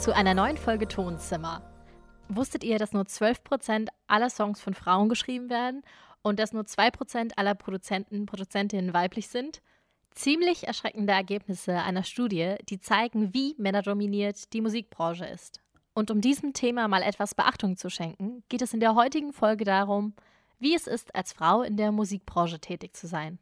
[0.00, 1.60] zu einer neuen Folge Tonzimmer.
[2.30, 5.82] Wusstet ihr, dass nur 12% aller Songs von Frauen geschrieben werden
[6.22, 9.60] und dass nur 2% aller Produzenten, Produzentinnen weiblich sind?
[10.12, 15.60] Ziemlich erschreckende Ergebnisse einer Studie, die zeigen, wie männerdominiert die Musikbranche ist.
[15.92, 19.66] Und um diesem Thema mal etwas Beachtung zu schenken, geht es in der heutigen Folge
[19.66, 20.14] darum,
[20.58, 23.38] wie es ist, als Frau in der Musikbranche tätig zu sein.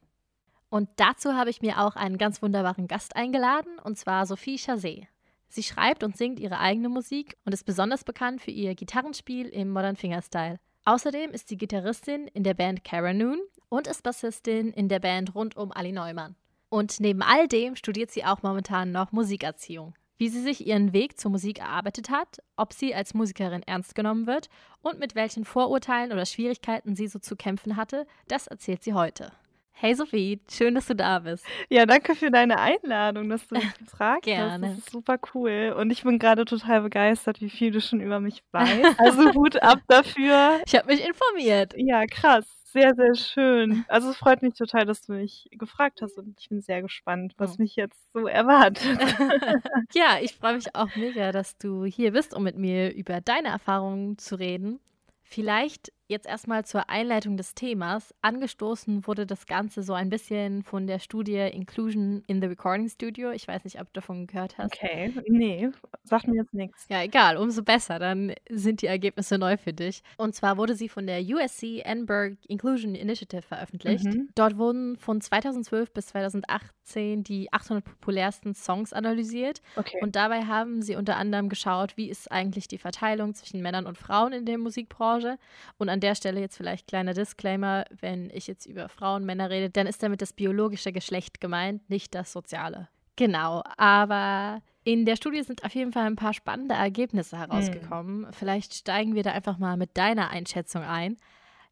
[0.70, 5.06] Und dazu habe ich mir auch einen ganz wunderbaren Gast eingeladen, und zwar Sophie Chazé.
[5.48, 9.70] Sie schreibt und singt ihre eigene Musik und ist besonders bekannt für ihr Gitarrenspiel im
[9.70, 10.61] Modern Fingerstyle.
[10.84, 15.56] Außerdem ist sie Gitarristin in der Band Noon und ist Bassistin in der Band rund
[15.56, 16.37] um Ali Neumann.
[16.70, 19.95] Und neben all dem studiert sie auch momentan noch Musikerziehung.
[20.19, 24.27] Wie sie sich ihren Weg zur Musik erarbeitet hat, ob sie als Musikerin ernst genommen
[24.27, 24.48] wird
[24.83, 29.33] und mit welchen Vorurteilen oder Schwierigkeiten sie so zu kämpfen hatte, das erzählt sie heute.
[29.81, 31.47] Hey Sophie, schön, dass du da bist.
[31.71, 34.53] Ja, danke für deine Einladung, dass du mich gefragt Gerne.
[34.55, 34.62] hast.
[34.62, 35.73] Das ist super cool.
[35.79, 38.99] Und ich bin gerade total begeistert, wie viel du schon über mich weißt.
[38.99, 40.61] Also Hut ab dafür.
[40.67, 41.75] Ich habe mich informiert.
[41.77, 42.45] Ja, krass.
[42.65, 43.84] Sehr, sehr schön.
[43.89, 47.34] Also es freut mich total, dass du mich gefragt hast und ich bin sehr gespannt,
[47.39, 47.62] was Oh.
[47.62, 48.99] mich jetzt so erwartet.
[49.95, 53.49] ja, ich freue mich auch mega, dass du hier bist, um mit mir über deine
[53.49, 54.81] Erfahrungen zu reden.
[55.23, 58.14] Vielleicht jetzt erstmal zur Einleitung des Themas.
[58.23, 63.31] Angestoßen wurde das Ganze so ein bisschen von der Studie Inclusion in the Recording Studio.
[63.31, 64.75] Ich weiß nicht, ob du davon gehört hast.
[64.75, 65.69] Okay, nee,
[66.05, 66.87] sagt mir jetzt nichts.
[66.89, 70.03] Ja, egal, umso besser, dann sind die Ergebnisse neu für dich.
[70.17, 74.06] Und zwar wurde sie von der USC Edinburgh Inclusion Initiative veröffentlicht.
[74.06, 74.31] Mhm.
[74.34, 79.61] Dort wurden von 2012 bis 2018 die 800 populärsten Songs analysiert.
[79.77, 79.98] Okay.
[80.00, 83.98] Und dabei haben sie unter anderem geschaut, wie ist eigentlich die Verteilung zwischen Männern und
[83.98, 85.39] Frauen in der Musikbranche.
[85.77, 89.70] Und an der Stelle jetzt vielleicht kleiner Disclaimer, wenn ich jetzt über Frauen, Männer rede,
[89.70, 92.88] dann ist damit das biologische Geschlecht gemeint, nicht das soziale.
[93.16, 98.28] Genau, aber in der Studie sind auf jeden Fall ein paar spannende Ergebnisse herausgekommen.
[98.32, 101.16] Vielleicht steigen wir da einfach mal mit deiner Einschätzung ein.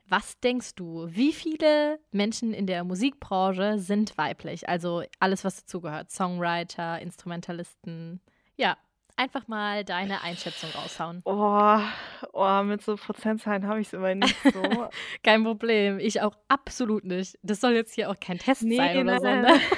[0.08, 4.68] Was denkst du, wie viele Menschen in der Musikbranche sind weiblich?
[4.68, 8.20] Also alles, was dazugehört, Songwriter, Instrumentalisten.
[8.56, 8.76] Ja,
[9.16, 11.22] einfach mal deine Einschätzung raushauen.
[11.24, 11.78] Oh,
[12.32, 14.88] oh, mit so Prozentzahlen habe ich es immer nicht so.
[15.22, 17.38] Kein Problem, ich auch absolut nicht.
[17.42, 19.52] Das soll jetzt hier auch kein Test Nee, sein oder nein, so.
[19.52, 19.60] Ne?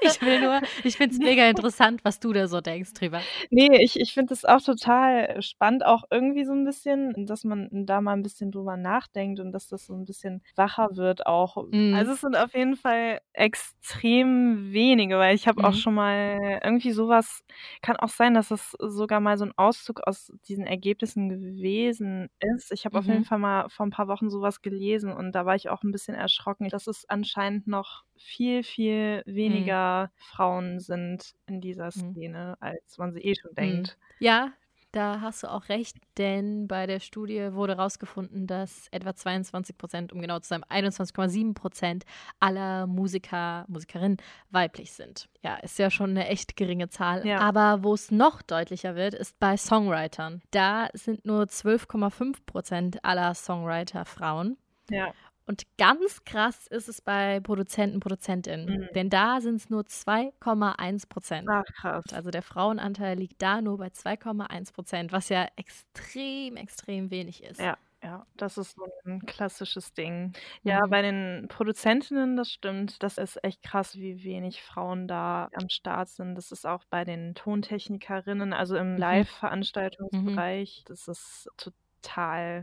[0.00, 3.20] Ich will nur, ich finde es mega interessant, was du da so denkst drüber.
[3.50, 7.68] Nee, ich, ich finde es auch total spannend, auch irgendwie so ein bisschen, dass man
[7.86, 11.64] da mal ein bisschen drüber nachdenkt und dass das so ein bisschen wacher wird auch.
[11.70, 11.94] Mhm.
[11.94, 15.76] Also es sind auf jeden Fall extrem wenige, weil ich habe auch Mhm.
[15.76, 17.44] schon mal irgendwie sowas,
[17.82, 22.72] kann auch sein, dass es sogar mal so ein Auszug aus diesen Ergebnissen gewesen ist.
[22.72, 23.26] Ich habe auf jeden Mhm.
[23.26, 26.14] Fall mal vor ein paar Wochen sowas gelesen und da war ich auch ein bisschen
[26.14, 29.78] erschrocken, dass es anscheinend noch viel, viel Mhm.
[29.78, 32.18] weniger Frauen sind in dieser Mhm.
[32.18, 33.90] Szene, als man sie eh schon Mhm.
[33.94, 33.98] denkt.
[34.18, 34.52] Ja,
[34.92, 40.12] da hast du auch recht, denn bei der Studie wurde herausgefunden, dass etwa 22 Prozent,
[40.12, 42.04] um genau zu sein, 21,7 Prozent
[42.40, 44.16] aller Musiker, Musikerinnen
[44.50, 45.28] weiblich sind.
[45.42, 47.26] Ja, ist ja schon eine echt geringe Zahl.
[47.26, 47.38] Ja.
[47.40, 50.42] Aber wo es noch deutlicher wird, ist bei Songwritern.
[50.50, 54.56] Da sind nur 12,5 Prozent aller Songwriter Frauen.
[54.90, 55.12] Ja.
[55.48, 58.74] Und ganz krass ist es bei Produzenten, Produzentinnen.
[58.82, 58.88] Mhm.
[58.94, 61.46] Denn da sind es nur 2,1 Prozent.
[61.46, 62.12] Ach, krass.
[62.12, 67.60] Also der Frauenanteil liegt da nur bei 2,1 Prozent, was ja extrem, extrem wenig ist.
[67.60, 70.32] Ja, ja, das ist so ein klassisches Ding.
[70.62, 70.90] Ja, Mhm.
[70.90, 73.02] bei den Produzentinnen, das stimmt.
[73.02, 76.36] Das ist echt krass, wie wenig Frauen da am Start sind.
[76.36, 78.96] Das ist auch bei den Tontechnikerinnen, also im Mhm.
[78.96, 80.84] Live-Veranstaltungsbereich.
[80.86, 81.74] Das ist total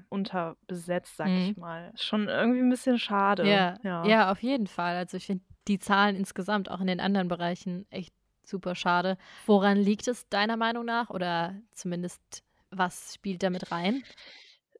[0.09, 1.55] unterbesetzt, sag ich Mhm.
[1.55, 1.91] mal.
[1.95, 3.43] Schon irgendwie ein bisschen schade.
[3.47, 4.03] Ja, Ja.
[4.07, 4.95] ja, auf jeden Fall.
[4.95, 8.13] Also ich finde die Zahlen insgesamt auch in den anderen Bereichen echt
[8.45, 9.17] super schade.
[9.45, 11.09] Woran liegt es deiner Meinung nach?
[11.09, 14.03] Oder zumindest, was spielt damit rein?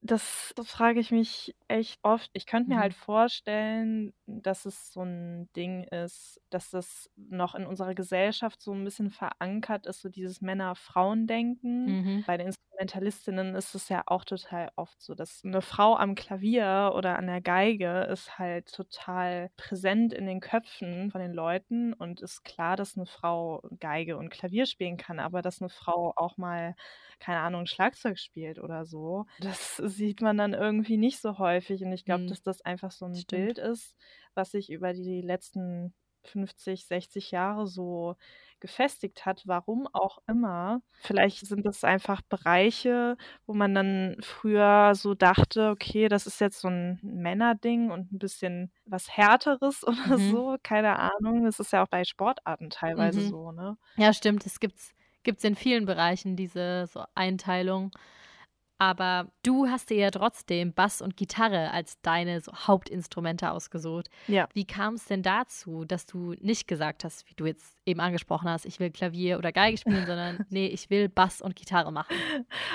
[0.01, 2.29] Das frage ich mich echt oft.
[2.33, 2.79] Ich könnte mir Mhm.
[2.79, 8.71] halt vorstellen, dass es so ein Ding ist, dass das noch in unserer Gesellschaft so
[8.73, 11.97] ein bisschen verankert ist, so dieses Männer-Frauen-Denken.
[12.03, 12.25] Mhm.
[12.25, 16.91] Bei den Instrumentalistinnen ist es ja auch total oft so, dass eine Frau am Klavier
[16.93, 22.21] oder an der Geige ist halt total präsent in den Köpfen von den Leuten und
[22.21, 26.35] ist klar, dass eine Frau Geige und Klavier spielen kann, aber dass eine Frau auch
[26.37, 26.75] mal,
[27.19, 31.93] keine Ahnung, Schlagzeug spielt oder so, das sieht man dann irgendwie nicht so häufig und
[31.93, 32.27] ich glaube, Mhm.
[32.27, 33.29] dass das einfach so ein Stimmt.
[33.29, 33.95] Bild ist,
[34.33, 35.93] was sich über die letzten
[36.25, 38.15] 50, 60 Jahre so
[38.59, 40.81] gefestigt hat, warum auch immer.
[40.99, 46.61] Vielleicht sind das einfach Bereiche, wo man dann früher so dachte, okay, das ist jetzt
[46.61, 50.19] so ein Männerding und ein bisschen was Härteres oder Mhm.
[50.19, 51.43] so, keine Ahnung.
[51.45, 53.23] Das ist ja auch bei Sportarten teilweise Mhm.
[53.23, 53.77] so, ne?
[53.97, 54.45] Ja, stimmt.
[54.45, 54.79] Es gibt
[55.25, 57.91] es in vielen Bereichen diese so Einteilung.
[58.77, 64.09] Aber du hast dir ja trotzdem Bass und Gitarre als deine so Hauptinstrumente ausgesucht.
[64.27, 64.49] Ja.
[64.53, 68.49] Wie kam es denn dazu, dass du nicht gesagt hast, wie du jetzt eben angesprochen
[68.49, 72.21] hast, ich will Klavier oder Geige spielen, sondern nee, ich will Bass und Gitarre machen?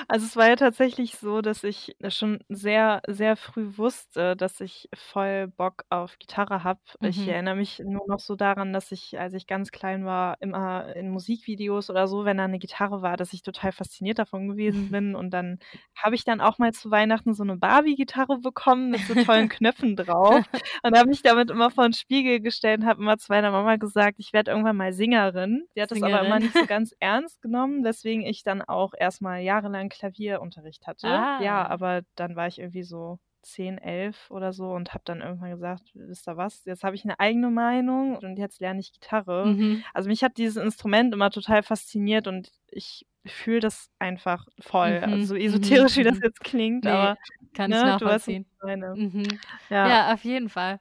[0.08, 4.88] Also es war ja tatsächlich so, dass ich schon sehr, sehr früh wusste, dass ich
[4.94, 6.80] voll Bock auf Gitarre habe.
[7.02, 7.28] Ich Mhm.
[7.28, 11.10] erinnere mich nur noch so daran, dass ich, als ich ganz klein war, immer in
[11.10, 15.14] Musikvideos oder so, wenn da eine Gitarre war, dass ich total fasziniert davon gewesen bin.
[15.14, 15.58] Und dann
[16.02, 19.96] habe ich dann auch mal zu Weihnachten so eine Barbie-Gitarre bekommen mit so tollen Knöpfen
[19.96, 20.44] drauf
[20.82, 23.76] und habe mich damit immer vor den Spiegel gestellt und habe immer zu meiner Mama
[23.76, 25.66] gesagt, ich werde irgendwann mal Sängerin.
[25.76, 29.40] Die hat das aber immer nicht so ganz ernst genommen, weswegen ich dann auch erstmal
[29.40, 31.08] jahrelang Klavierunterricht hatte.
[31.08, 31.40] Ah.
[31.42, 35.50] Ja, aber dann war ich irgendwie so 10, 11 oder so und habe dann irgendwann
[35.50, 39.46] gesagt, wisst ihr was, jetzt habe ich eine eigene Meinung und jetzt lerne ich Gitarre.
[39.46, 39.84] Mhm.
[39.94, 44.98] Also mich hat dieses Instrument immer total fasziniert und ich fühle das einfach voll.
[45.00, 46.22] Mhm, Also so esoterisch, wie das mhm.
[46.24, 47.16] jetzt klingt, Nee, aber
[47.54, 48.46] kann ich ne, weißt, was nachvollziehen.
[48.50, 48.94] ich meine.
[48.94, 49.26] Mhm.
[49.68, 49.88] Ja.
[49.88, 50.80] Ja, auf jeden Fall.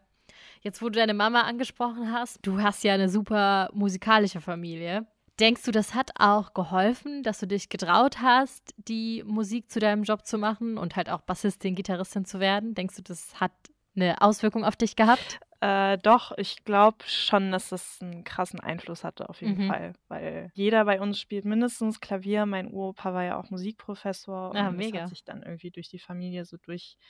[0.62, 5.08] Jetzt, wo du deine Mama angesprochen hast, du hast ja eine super musikalische Familie.
[5.40, 10.04] Denkst du, das hat auch geholfen, dass du dich getraut hast, die Musik zu deinem
[10.04, 12.76] Job zu machen und halt auch Bassistin, Gitarristin zu werden?
[12.76, 13.54] Denkst du, das hat
[13.96, 15.40] eine Auswirkung auf dich gehabt?
[15.62, 19.68] Äh, doch, ich glaube schon, dass das einen krassen Einfluss hatte, auf jeden Mhm.
[19.68, 19.94] Fall.
[20.08, 22.46] Weil jeder bei uns spielt mindestens Klavier.
[22.46, 25.02] Mein Uropa war ja auch Musikprofessor und Ah, das mega.
[25.02, 26.58] hat sich dann irgendwie durch die Familie so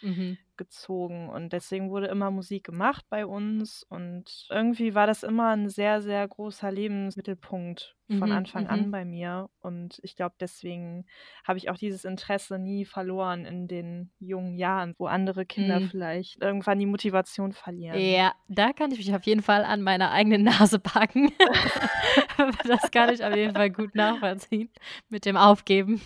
[0.01, 0.37] Mhm.
[0.59, 1.29] Durchgezogen.
[1.29, 3.83] Und deswegen wurde immer Musik gemacht bei uns.
[3.89, 8.69] Und irgendwie war das immer ein sehr, sehr großer Lebensmittelpunkt von Mhm, Anfang mhm.
[8.69, 9.49] an bei mir.
[9.61, 11.05] Und ich glaube, deswegen
[11.43, 15.83] habe ich auch dieses Interesse nie verloren in den jungen Jahren, wo andere Kinder Mhm.
[15.89, 17.99] vielleicht irgendwann die Motivation verlieren.
[17.99, 21.31] Ja, da kann ich mich auf jeden Fall an meiner eigenen Nase packen.
[22.67, 24.71] das kann ich auf jeden Fall gut nachvollziehen
[25.09, 26.01] mit dem Aufgeben.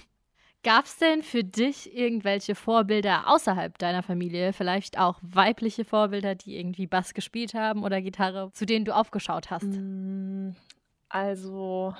[0.63, 6.57] Gab es denn für dich irgendwelche Vorbilder außerhalb deiner Familie, vielleicht auch weibliche Vorbilder, die
[6.57, 9.65] irgendwie Bass gespielt haben oder Gitarre, zu denen du aufgeschaut hast?
[9.65, 10.51] Mm,
[11.09, 11.93] Also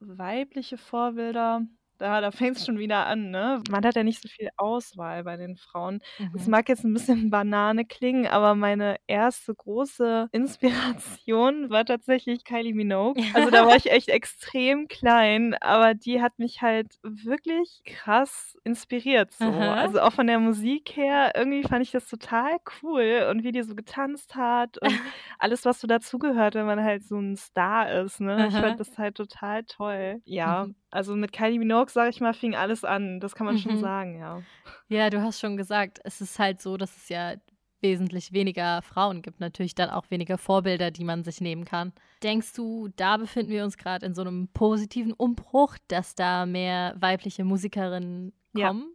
[0.00, 1.62] weibliche Vorbilder,
[1.98, 3.62] da, da fängt es schon wieder an, ne?
[3.70, 6.00] Man hat ja nicht so viel Auswahl bei den Frauen.
[6.34, 6.50] Es Mhm.
[6.50, 13.18] mag jetzt ein bisschen Banane klingen, aber meine erste große Inspiration war tatsächlich Kylie Minogue.
[13.32, 19.32] Also da war ich echt extrem klein, aber die hat mich halt wirklich krass inspiriert
[19.32, 19.70] so.
[19.70, 23.62] Also auch von der Musik her, irgendwie fand ich das total cool und wie die
[23.62, 25.00] so getanzt hat und
[25.38, 28.46] alles, was so dazugehört, wenn man halt so ein Star ist, ne?
[28.48, 30.20] Ich fand das halt total toll.
[30.24, 30.74] Ja, Mhm.
[30.94, 33.20] Also mit Kylie Minogue, sag ich mal, fing alles an.
[33.20, 33.80] Das kann man schon Mhm.
[33.80, 34.40] sagen, ja.
[34.88, 37.34] Ja, du hast schon gesagt, es ist halt so, dass es ja
[37.80, 41.92] wesentlich weniger Frauen gibt, natürlich dann auch weniger Vorbilder, die man sich nehmen kann.
[42.22, 46.94] Denkst du, da befinden wir uns gerade in so einem positiven Umbruch, dass da mehr
[46.98, 48.88] weibliche Musikerinnen kommen?
[48.88, 48.93] Ja.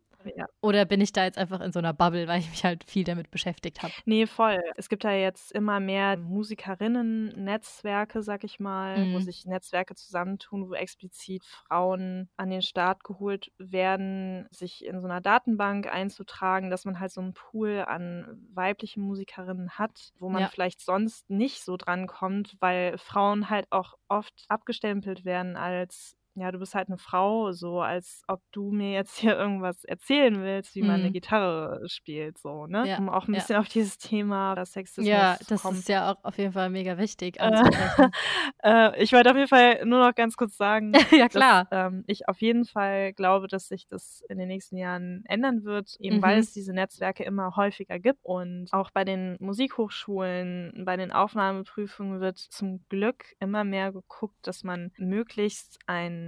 [0.62, 3.04] Oder bin ich da jetzt einfach in so einer Bubble, weil ich mich halt viel
[3.04, 3.96] damit beschäftigt habe?
[4.06, 4.60] Nee, voll.
[4.76, 9.20] Es gibt da jetzt immer mehr Musikerinnen-Netzwerke, sag ich mal, wo Mhm.
[9.20, 15.22] sich Netzwerke zusammentun, wo explizit Frauen an den Start geholt werden, sich in so einer
[15.22, 20.48] Datenbank einzutragen, dass man halt so einen Pool an weiblichen Musikerinnen hat, wo man Ja.
[20.48, 26.60] vielleicht sonst nicht so drankommt, weil Frauen halt auch oft abgestempelt werden als ja, du
[26.60, 30.82] bist halt eine Frau, so als ob du mir jetzt hier irgendwas erzählen willst, wie
[30.84, 31.14] man eine Mhm.
[31.14, 32.88] Gitarre spielt, so, ne?
[32.88, 33.40] Ja, Um auch ein ja.
[33.40, 35.80] bisschen auf dieses Thema Sexismus Ja, zu das kommen.
[35.80, 38.12] ist ja auch auf jeden Fall mega wichtig Äh, anzusprechen.
[38.64, 41.68] äh, ich wollte auf jeden Fall nur noch ganz kurz sagen, ja, dass klar.
[41.72, 45.96] ähm, ich auf jeden Fall glaube, dass sich das in den nächsten Jahren ändern wird,
[46.00, 46.40] eben weil Mhm.
[46.40, 48.20] es diese Netzwerke immer häufiger gibt.
[48.24, 54.64] Und auch bei den Musikhochschulen, bei den Aufnahmeprüfungen wird zum Glück immer mehr geguckt, dass
[54.64, 55.80] man möglichst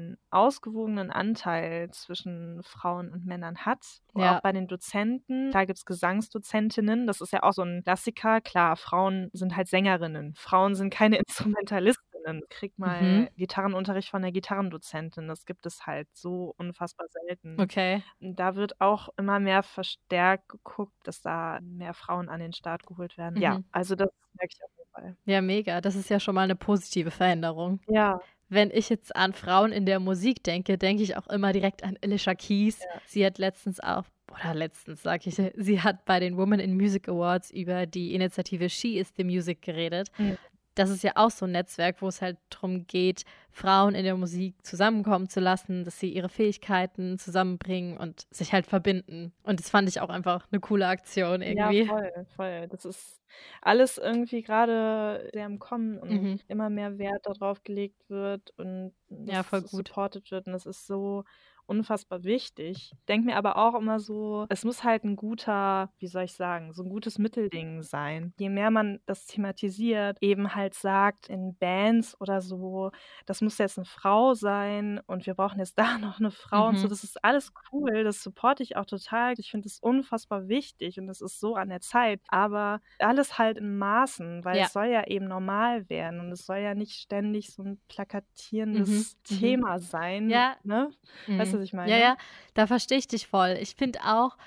[0.02, 4.02] einen ausgewogenen Anteil zwischen Frauen und Männern hat.
[4.16, 4.38] Ja.
[4.38, 8.42] Auch bei den Dozenten, da gibt es Gesangsdozentinnen, das ist ja auch so ein Klassiker.
[8.42, 10.34] Klar, Frauen sind halt Sängerinnen.
[10.36, 11.18] Frauen sind keine
[11.66, 12.42] Instrumentalistinnen.
[12.50, 13.30] Krieg mal Mhm.
[13.36, 15.28] Gitarrenunterricht von der Gitarrendozentin.
[15.28, 17.60] Das gibt es halt so unfassbar selten.
[17.60, 18.04] Okay.
[18.20, 23.18] Da wird auch immer mehr verstärkt geguckt, dass da mehr Frauen an den Start geholt
[23.18, 23.42] werden.
[23.42, 23.66] Ja, Mhm.
[23.72, 25.18] also das merke ich auf jeden Fall.
[25.26, 25.82] Ja, mega.
[25.82, 27.80] Das ist ja schon mal eine positive Veränderung.
[27.88, 28.20] Ja,
[28.52, 31.98] Wenn ich jetzt an Frauen in der Musik denke, denke ich auch immer direkt an
[32.04, 32.80] Alicia Keys.
[32.82, 33.02] Ja.
[33.06, 37.08] Sie hat letztens auch, oder letztens sag ich, sie hat bei den Women in Music
[37.08, 40.10] Awards über die Initiative She is the Music geredet.
[40.18, 40.38] Mhm.
[40.76, 44.16] Das ist ja auch so ein Netzwerk, wo es halt darum geht, Frauen in der
[44.16, 49.34] Musik zusammenkommen zu lassen, dass sie ihre Fähigkeiten zusammenbringen und sich halt verbinden.
[49.44, 51.82] Und das fand ich auch einfach eine coole Aktion irgendwie.
[51.82, 52.68] Ja, voll, voll.
[52.70, 53.22] Das ist
[53.62, 56.40] alles irgendwie gerade sehr im Kommen und mhm.
[56.48, 59.88] immer mehr Wert darauf gelegt wird und ja, voll gut.
[59.88, 60.48] supported wird.
[60.48, 61.26] Und das ist so
[61.72, 62.94] unfassbar wichtig.
[63.08, 66.74] Denke mir aber auch immer so, es muss halt ein guter, wie soll ich sagen,
[66.74, 68.34] so ein gutes Mittelding sein.
[68.38, 72.92] Je mehr man das thematisiert, eben halt sagt in Bands oder so,
[73.26, 76.70] das muss jetzt eine Frau sein und wir brauchen jetzt da noch eine Frau mhm.
[76.70, 76.90] und so, mhm.
[76.90, 79.34] das ist alles cool, das supporte ich auch total.
[79.38, 83.58] Ich finde es unfassbar wichtig und das ist so an der Zeit, aber alles halt
[83.58, 84.66] in Maßen, weil ja.
[84.66, 88.90] es soll ja eben normal werden und es soll ja nicht ständig so ein plakatierendes
[88.90, 89.36] mhm.
[89.36, 89.40] mhm.
[89.40, 90.30] Thema sein.
[90.30, 90.58] Ja.
[90.64, 90.92] Ne?
[91.28, 91.92] Weißt du, was ich meine?
[91.92, 92.18] Ja, ja,
[92.54, 93.58] da verstehe ich dich voll.
[93.62, 94.38] Ich finde auch,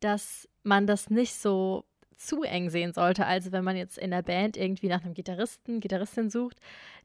[0.00, 1.84] dass man das nicht so
[2.16, 3.26] zu eng sehen sollte.
[3.26, 6.58] Also wenn man jetzt in der Band irgendwie nach einem Gitarristen, Gitarristin sucht,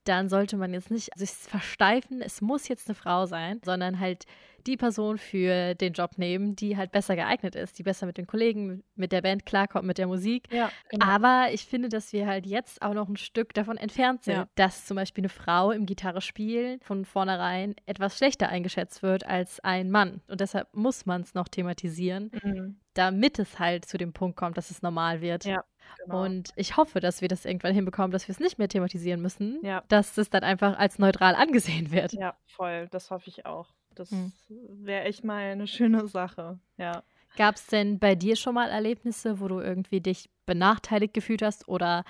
[0.03, 4.25] dann sollte man jetzt nicht sich versteifen, es muss jetzt eine Frau sein, sondern halt
[4.67, 8.27] die Person für den Job nehmen, die halt besser geeignet ist, die besser mit den
[8.27, 10.51] Kollegen, mit der Band klarkommt, mit der Musik.
[10.51, 11.05] Ja, genau.
[11.05, 14.49] Aber ich finde, dass wir halt jetzt auch noch ein Stück davon entfernt sind, ja.
[14.55, 19.59] dass zum Beispiel eine Frau im Gitarre spielen von vornherein etwas schlechter eingeschätzt wird als
[19.61, 20.21] ein Mann.
[20.27, 22.79] Und deshalb muss man es noch thematisieren, mhm.
[22.93, 25.45] damit es halt zu dem Punkt kommt, dass es normal wird.
[25.45, 25.63] Ja.
[26.03, 26.25] Genau.
[26.25, 29.59] Und ich hoffe, dass wir das irgendwann hinbekommen, dass wir es nicht mehr thematisieren müssen,
[29.63, 29.83] ja.
[29.87, 32.13] dass es dann einfach als neutral angesehen wird.
[32.13, 32.87] Ja, voll.
[32.91, 33.73] Das hoffe ich auch.
[33.99, 34.31] Das hm.
[34.49, 37.03] wäre echt mal eine schöne Sache, ja.
[37.35, 41.67] Gab es denn bei dir schon mal Erlebnisse, wo du irgendwie dich benachteiligt gefühlt hast
[41.67, 42.03] oder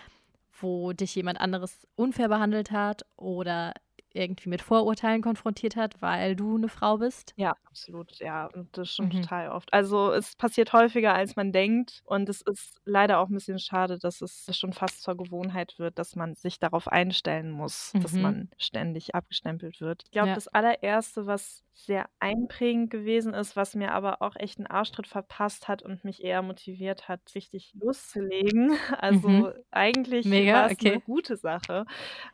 [0.59, 3.73] wo dich jemand anderes unfair behandelt hat oder
[4.17, 7.33] irgendwie mit Vorurteilen konfrontiert hat, weil du eine Frau bist?
[7.37, 8.17] Ja, absolut.
[8.19, 9.21] Ja, und das schon mhm.
[9.21, 9.71] total oft.
[9.73, 12.01] Also es passiert häufiger, als man denkt.
[12.05, 15.99] Und es ist leider auch ein bisschen schade, dass es schon fast zur Gewohnheit wird,
[15.99, 18.01] dass man sich darauf einstellen muss, mhm.
[18.01, 20.03] dass man ständig abgestempelt wird.
[20.05, 20.35] Ich glaube, ja.
[20.35, 25.67] das allererste, was sehr einprägend gewesen ist, was mir aber auch echt einen Arschtritt verpasst
[25.67, 28.71] hat und mich eher motiviert hat, richtig loszulegen.
[28.99, 29.53] Also mhm.
[29.69, 30.93] eigentlich war es okay.
[30.93, 31.85] eine gute Sache.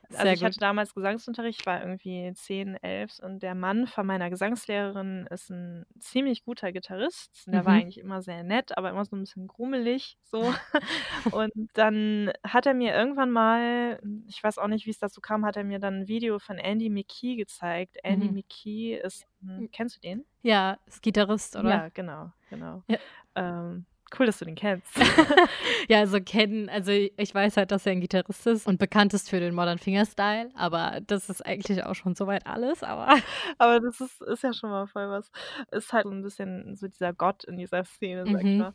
[0.09, 0.47] Also sehr ich gut.
[0.47, 5.85] hatte damals Gesangsunterricht, war irgendwie 10, 11 und der Mann von meiner Gesangslehrerin ist ein
[5.99, 7.47] ziemlich guter Gitarrist.
[7.47, 7.65] Der mhm.
[7.65, 10.53] war eigentlich immer sehr nett, aber immer so ein bisschen grummelig so.
[11.31, 15.45] und dann hat er mir irgendwann mal, ich weiß auch nicht, wie es dazu kam,
[15.45, 17.97] hat er mir dann ein Video von Andy McKee gezeigt.
[18.03, 18.35] Andy mhm.
[18.35, 20.25] McKee ist hm, kennst du den?
[20.41, 21.69] Ja, ist Gitarrist, oder?
[21.69, 22.83] Ja, genau, genau.
[22.87, 22.97] Ja.
[23.35, 23.85] Ähm,
[24.17, 24.87] Cool, dass du den kennst.
[25.89, 29.29] ja, also kennen, also ich weiß halt, dass er ein Gitarrist ist und bekannt ist
[29.29, 33.07] für den Modern Fingerstyle, aber das ist eigentlich auch schon soweit alles, aber.
[33.57, 35.31] Aber das ist, ist ja schon mal voll was.
[35.71, 38.57] Ist halt so ein bisschen so dieser Gott in dieser Szene, sag ich mhm.
[38.57, 38.73] mal.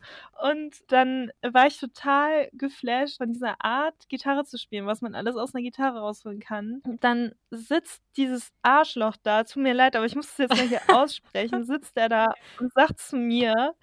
[0.51, 5.37] Und dann war ich total geflasht von dieser Art, Gitarre zu spielen, was man alles
[5.37, 6.81] aus einer Gitarre rausholen kann.
[7.01, 10.81] Dann sitzt dieses Arschloch da, tut mir leid, aber ich muss es jetzt mal hier
[10.89, 13.75] aussprechen, sitzt er da und sagt zu mir,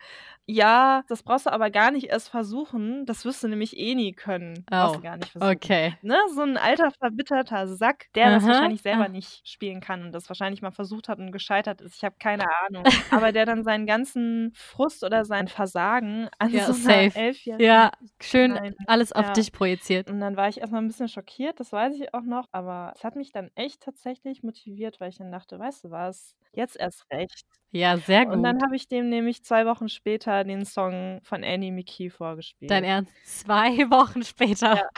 [0.48, 3.06] ja, das brauchst du aber gar nicht erst versuchen.
[3.08, 4.60] Das wirst du nämlich eh nie können.
[4.60, 5.56] Oh, brauchst du gar nicht versuchen.
[5.56, 5.96] Okay.
[6.04, 6.18] Ne?
[6.34, 8.36] So ein alter, verbitterter Sack, der Aha.
[8.36, 11.96] das wahrscheinlich selber nicht spielen kann und das wahrscheinlich mal versucht hat und gescheitert ist.
[11.96, 12.84] Ich habe keine Ahnung.
[13.10, 17.66] aber der dann seinen ganzen Frust oder sein Versagen an ja, so einer Elfjährigen.
[17.66, 18.76] Ja, schön Nein.
[18.86, 19.34] alles auf ja.
[19.34, 20.12] dich projiziert.
[20.12, 22.48] Und dann war ich erstmal ein bisschen schockiert, das weiß ich auch noch.
[22.52, 26.36] Aber es hat mich dann echt tatsächlich motiviert, weil ich dann dachte, weißt du was,
[26.56, 27.46] jetzt erst recht.
[27.72, 28.36] Ja, sehr gut.
[28.36, 32.72] Und dann habe ich dem nämlich zwei Wochen später den Song von Annie McKee vorgespielt.
[32.72, 33.12] Dein Ernst?
[33.26, 34.76] Zwei Wochen später?
[34.76, 34.90] Ja.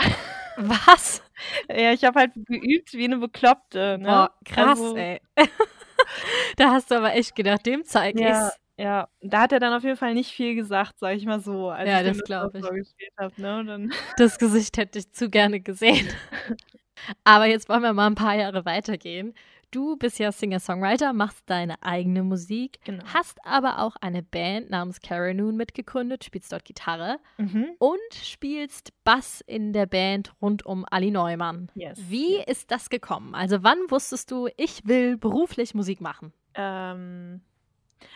[0.57, 1.23] Was?
[1.69, 3.99] Ja, ich habe halt geübt wie eine Bekloppte.
[3.99, 4.07] Ne?
[4.07, 5.21] Boah, krass, also, ey.
[6.57, 8.59] da hast du aber echt gedacht, dem zeig ja, ich's.
[8.79, 11.69] Ja, da hat er dann auf jeden Fall nicht viel gesagt, sag ich mal so.
[11.69, 12.95] Als ja, ich das glaube ich.
[13.17, 13.89] Hab, ne?
[14.17, 16.07] das Gesicht hätte ich zu gerne gesehen.
[17.23, 19.35] aber jetzt wollen wir mal ein paar Jahre weitergehen.
[19.71, 23.03] Du bist ja Singer-Songwriter, machst deine eigene Musik, genau.
[23.13, 27.67] hast aber auch eine Band namens Caranoon mitgegründet, spielst dort Gitarre mhm.
[27.77, 31.69] und spielst Bass in der Band rund um Ali Neumann.
[31.75, 31.99] Yes.
[32.07, 33.35] Wie ist das gekommen?
[33.35, 36.31] Also wann wusstest du, ich will beruflich Musik machen?
[36.53, 37.41] Ähm,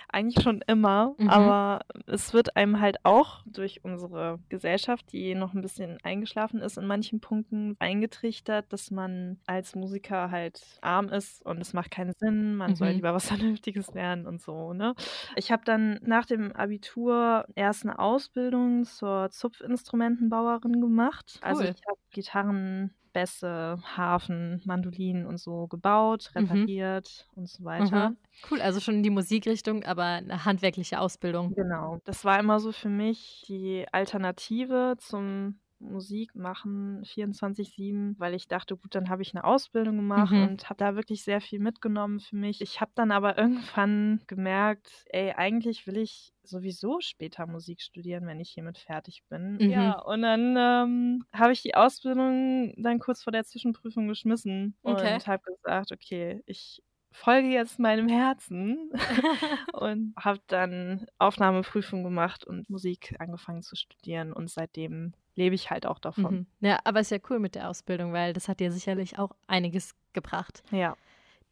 [0.10, 1.30] eigentlich schon immer, mhm.
[1.30, 6.78] aber es wird einem halt auch durch unsere Gesellschaft, die noch ein bisschen eingeschlafen ist
[6.78, 12.14] in manchen Punkten, eingetrichtert, dass man als Musiker halt arm ist und es macht keinen
[12.14, 12.76] Sinn, man mhm.
[12.76, 14.96] soll lieber was Vernünftiges lernen und so, ne?
[15.36, 21.40] Ich habe dann nach dem Abitur erst eine Ausbildung zur Zupfinstrumentenbauerin gemacht.
[21.42, 21.68] Also cool.
[21.68, 26.42] Also ich habe Gitarren Bässe, Hafen, Mandolinen und so gebaut, mhm.
[26.42, 27.42] repariert mhm.
[27.42, 28.10] und so weiter.
[28.10, 28.18] Mhm.
[28.50, 31.54] Cool, also schon in die Musikrichtung, aber eine handwerkliche Ausbildung.
[31.54, 32.00] Genau.
[32.06, 38.78] Das war immer so für mich die Alternative zum Musik machen, 24-7, weil ich dachte,
[38.78, 40.40] gut, dann habe ich eine Ausbildung gemacht Mhm.
[40.40, 42.62] und habe da wirklich sehr viel mitgenommen für mich.
[42.62, 48.40] Ich habe dann aber irgendwann gemerkt, ey, eigentlich will ich sowieso später Musik studieren, wenn
[48.40, 49.60] ich hiermit fertig bin.
[49.60, 49.62] Mhm.
[49.66, 55.22] Ja, und dann ähm, habe ich die Ausbildung dann kurz vor der Zwischenprüfung geschmissen Okay.
[55.22, 56.82] und habe gesagt, okay, ich
[57.14, 58.92] folge jetzt meinem Herzen
[59.72, 65.86] und habe dann Aufnahmeprüfung gemacht und Musik angefangen zu studieren und seitdem lebe ich halt
[65.86, 66.48] auch davon.
[66.60, 66.68] Mhm.
[66.68, 69.96] Ja, aber ist ja cool mit der Ausbildung, weil das hat dir sicherlich auch einiges
[70.14, 70.64] gebracht.
[70.72, 70.96] Ja.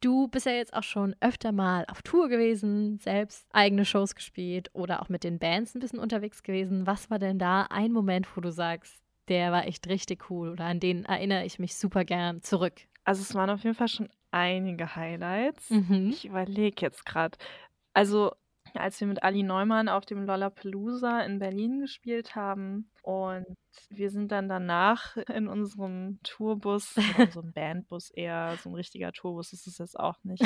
[0.00, 4.70] Du bist ja jetzt auch schon öfter mal auf Tour gewesen, selbst eigene Shows gespielt
[4.72, 6.86] oder auch mit den Bands ein bisschen unterwegs gewesen.
[6.86, 10.64] Was war denn da ein Moment, wo du sagst, der war echt richtig cool oder
[10.64, 12.80] an den erinnere ich mich super gern zurück?
[13.04, 15.68] Also es waren auf jeden Fall schon einige Highlights.
[15.68, 16.10] Mhm.
[16.10, 17.36] Ich überlege jetzt gerade.
[17.92, 18.32] Also
[18.74, 23.44] als wir mit Ali Neumann auf dem Lollapalooza in Berlin gespielt haben und
[23.88, 29.12] wir sind dann danach in unserem Tourbus, oder so ein Bandbus eher, so ein richtiger
[29.12, 30.42] Tourbus ist es jetzt auch nicht.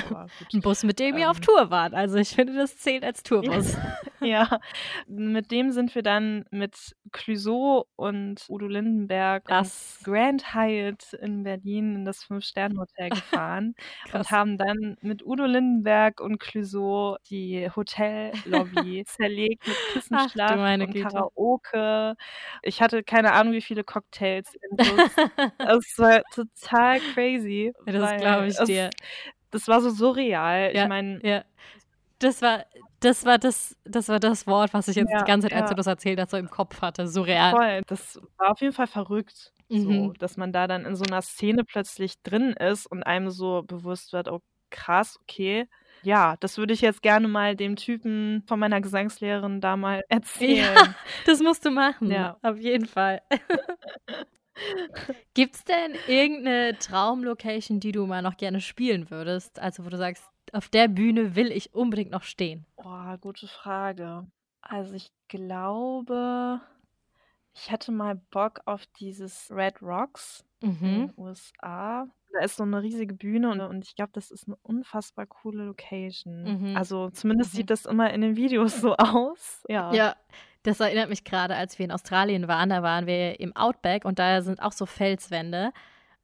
[0.53, 1.43] Ein Bus, mit dem ihr auf Ähm.
[1.43, 1.95] Tour wart.
[1.95, 3.77] Also ich finde, das zählt als Tourbus.
[4.21, 4.59] Ja,
[5.07, 11.95] mit dem sind wir dann mit Clouseau und Udo Lindenberg ins Grand Hyatt in Berlin
[11.97, 13.75] in das Fünf-Sterne-Hotel gefahren
[14.13, 19.63] und haben dann mit Udo Lindenberg und Clouseau die Hotellobby zerlegt
[20.09, 21.03] mit meine und Güte.
[21.03, 22.15] Karaoke.
[22.63, 24.51] Ich hatte keine Ahnung, wie viele Cocktails.
[25.59, 27.73] Es war total crazy.
[27.87, 28.91] Das glaube ich es- dir.
[29.51, 30.75] Das war so surreal.
[30.75, 31.45] Ja, Ich meine, Ja.
[32.21, 32.65] Das war,
[33.01, 35.71] das war das, das war das Wort, was ich jetzt Ja, die ganze Zeit, als
[35.71, 37.07] du das erzählt hast, so im Kopf hatte.
[37.07, 37.51] Surreal.
[37.51, 37.83] Voll.
[37.87, 40.15] Das war auf jeden Fall verrückt, so, Mhm.
[40.19, 44.13] dass man da dann in so einer Szene plötzlich drin ist und einem so bewusst
[44.13, 44.41] wird, oh
[44.71, 45.67] krass, okay.
[46.05, 50.95] Ja, das würde ich jetzt gerne mal dem Typen von meiner Gesangslehrerin da mal erzählen.
[51.27, 52.11] Das musst du machen.
[52.11, 52.37] Ja.
[52.43, 53.23] Auf jeden Fall.
[55.35, 59.59] Gibt es denn irgendeine Traumlocation, die du mal noch gerne spielen würdest?
[59.59, 62.65] Also, wo du sagst, auf der Bühne will ich unbedingt noch stehen.
[62.77, 64.27] Boah, gute Frage.
[64.63, 66.61] Also ich glaube,
[67.53, 70.79] ich hätte mal Bock auf dieses Red Rocks in Mhm.
[71.09, 72.07] den USA.
[72.35, 75.65] Da ist so eine riesige Bühne und, und ich glaube, das ist eine unfassbar coole
[75.65, 76.71] Location.
[76.73, 76.77] Mhm.
[76.77, 77.57] Also zumindest Mhm.
[77.59, 79.63] sieht das immer in den Videos so aus.
[79.69, 79.93] Ja.
[79.95, 80.17] Ja,
[80.65, 82.71] das erinnert mich gerade, als wir in Australien waren.
[82.71, 85.73] Da waren wir im Outback und da sind auch so Felswände.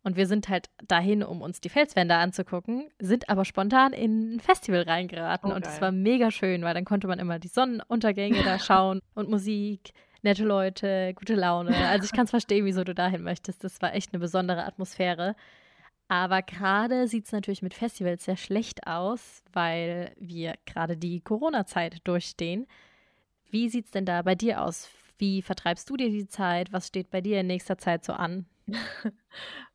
[0.03, 4.41] Und wir sind halt dahin, um uns die Felswände anzugucken, sind aber spontan in ein
[4.41, 5.53] Festival reingeraten.
[5.53, 9.01] Oh, und es war mega schön, weil dann konnte man immer die Sonnenuntergänge da schauen
[9.15, 9.93] und Musik,
[10.23, 11.77] nette Leute, gute Laune.
[11.89, 13.63] Also ich kann es verstehen, wieso du dahin möchtest.
[13.63, 15.37] Das war echt eine besondere Atmosphäre.
[16.11, 22.01] Aber gerade sieht es natürlich mit Festivals sehr schlecht aus, weil wir gerade die Corona-Zeit
[22.03, 22.67] durchstehen.
[23.49, 24.91] Wie sieht es denn da bei dir aus?
[25.19, 26.73] Wie vertreibst du dir die Zeit?
[26.73, 28.47] Was steht bei dir in nächster Zeit so an?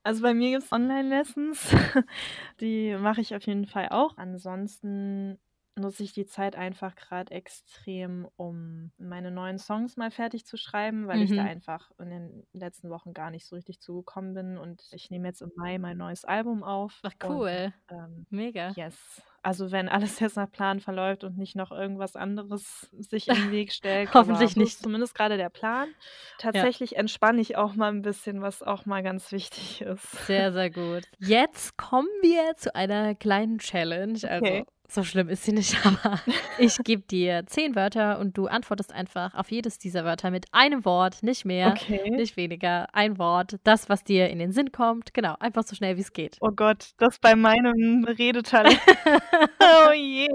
[0.03, 1.75] Also bei mir gibt es Online-Lessons.
[2.61, 4.17] Die mache ich auf jeden Fall auch.
[4.17, 5.39] Ansonsten
[5.75, 11.07] nutze ich die Zeit einfach gerade extrem, um meine neuen Songs mal fertig zu schreiben,
[11.07, 11.47] weil ich da Mhm.
[11.49, 14.57] einfach in den letzten Wochen gar nicht so richtig zugekommen bin.
[14.57, 17.03] Und ich nehme jetzt im Mai mein neues Album auf.
[17.03, 17.73] Ach, cool.
[17.89, 18.75] Und, ähm, Mega.
[18.75, 19.21] yes.
[19.43, 23.71] Also wenn alles jetzt nach Plan verläuft und nicht noch irgendwas anderes sich im Weg
[23.73, 24.15] stellt.
[24.15, 24.79] aber Hoffentlich nicht.
[24.81, 25.95] zumindest gerade der Plan.
[26.37, 30.17] Tatsächlich entspanne ich auch mal ein bisschen, was auch mal ganz wichtig ist.
[30.27, 31.05] Sehr, sehr gut.
[31.19, 34.19] Jetzt kommen wir zu einer kleinen Challenge.
[34.29, 34.65] Also, Okay.
[34.87, 36.19] So schlimm ist sie nicht, aber
[36.57, 40.85] ich gebe dir zehn Wörter und du antwortest einfach auf jedes dieser Wörter mit einem
[40.85, 42.09] Wort, nicht mehr, Okay.
[42.11, 42.87] nicht weniger.
[42.93, 45.13] Ein Wort, das, was dir in den Sinn kommt.
[45.13, 46.37] Genau, einfach so schnell wie es geht.
[46.41, 48.79] Oh Gott, das bei meinem Redetalent.
[49.59, 50.27] oh je.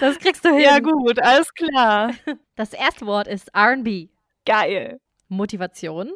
[0.00, 0.60] Das kriegst du hin.
[0.60, 2.12] Ja gut, alles klar.
[2.56, 4.08] Das erste Wort ist RB.
[4.46, 5.00] Geil.
[5.28, 6.12] Motivation.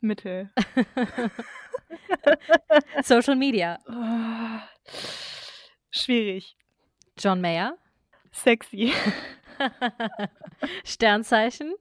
[0.00, 0.50] Mittel.
[3.02, 3.78] Social Media.
[3.88, 4.92] Oh.
[5.96, 6.56] Schwierig.
[7.18, 7.78] John Mayer.
[8.30, 8.92] Sexy.
[10.84, 11.74] Sternzeichen.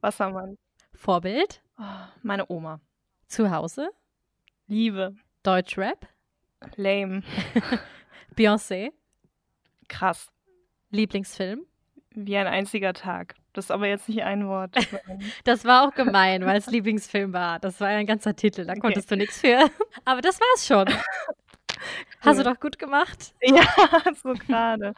[0.00, 0.56] Wassermann.
[0.94, 1.60] Vorbild.
[1.76, 1.82] Oh,
[2.22, 2.80] meine Oma.
[3.26, 3.90] Zuhause.
[4.68, 5.16] Liebe.
[5.42, 6.06] Deutschrap.
[6.76, 7.22] Lame.
[8.36, 8.92] Beyoncé.
[9.88, 10.30] Krass.
[10.90, 11.66] Lieblingsfilm.
[12.10, 13.34] Wie ein einziger Tag.
[13.52, 14.76] Das ist aber jetzt nicht ein Wort.
[15.44, 17.58] Das war auch gemein, weil es Lieblingsfilm war.
[17.58, 19.58] Das war ja ein ganzer Titel, da konntest du nichts für.
[20.04, 20.86] Aber das war's schon.
[22.20, 23.34] Hast du doch gut gemacht.
[23.42, 23.66] ja,
[24.22, 24.94] so gerade.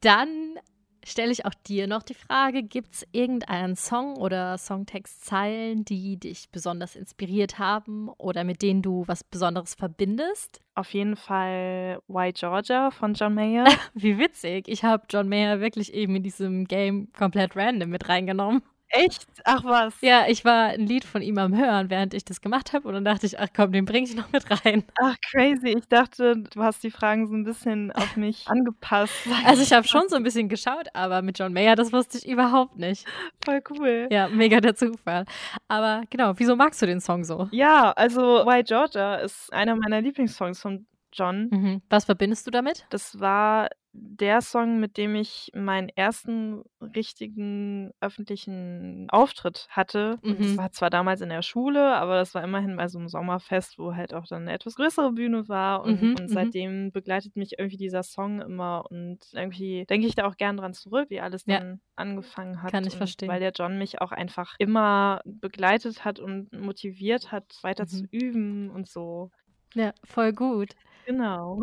[0.00, 0.58] Dann
[1.04, 6.50] stelle ich auch dir noch die Frage: Gibt es irgendeinen Song oder Songtextzeilen, die dich
[6.50, 10.60] besonders inspiriert haben oder mit denen du was Besonderes verbindest?
[10.74, 13.66] Auf jeden Fall White Georgia von John Mayer.
[13.94, 14.68] Wie witzig.
[14.68, 18.62] Ich habe John Mayer wirklich eben in diesem Game komplett random mit reingenommen.
[18.90, 19.26] Echt?
[19.44, 19.94] Ach was.
[20.00, 22.88] Ja, ich war ein Lied von ihm am Hören, während ich das gemacht habe.
[22.88, 24.84] Und dann dachte ich, ach komm, den bringe ich noch mit rein.
[25.00, 25.76] Ach, crazy.
[25.76, 29.14] Ich dachte, du hast die Fragen so ein bisschen auf mich angepasst.
[29.44, 32.28] Also ich habe schon so ein bisschen geschaut, aber mit John Mayer, das wusste ich
[32.28, 33.06] überhaupt nicht.
[33.44, 34.08] Voll cool.
[34.10, 35.24] Ja, mega der Zufall.
[35.68, 37.48] Aber genau, wieso magst du den Song so?
[37.50, 41.48] Ja, also Why Georgia ist einer meiner Lieblingssongs von John.
[41.50, 41.82] Mhm.
[41.90, 42.86] Was verbindest du damit?
[42.90, 50.18] Das war der Song, mit dem ich meinen ersten richtigen öffentlichen Auftritt hatte.
[50.22, 50.56] Und Das Mhm.
[50.58, 53.94] war zwar damals in der Schule, aber das war immerhin bei so einem Sommerfest, wo
[53.94, 55.82] halt auch dann eine etwas größere Bühne war.
[55.82, 56.28] Und, Mhm, und mhm.
[56.28, 58.84] seitdem begleitet mich irgendwie dieser Song immer.
[58.90, 61.60] Und irgendwie denke ich da auch gern dran zurück, wie alles Ja.
[61.60, 62.72] dann angefangen hat.
[62.72, 63.30] Kann ich verstehen.
[63.30, 68.08] Weil der John mich auch einfach immer begleitet hat und motiviert hat, weiter zu Mhm.
[68.10, 69.30] üben und so.
[69.74, 70.74] Ja, voll gut.
[71.06, 71.60] Genau.